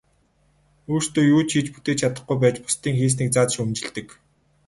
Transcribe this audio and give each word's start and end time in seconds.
Өөрсдөө 0.93 1.25
юу 1.33 1.41
ч 1.47 1.49
хийж 1.53 1.67
бүтээж 1.73 1.97
чадахгүй 2.01 2.37
байж 2.41 2.55
бусдын 2.63 2.97
хийснийг 2.99 3.29
зад 3.35 3.49
шүүмжилдэг. 3.55 4.07